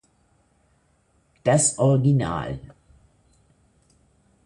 Das 1.43 1.77
Original. 1.77 2.59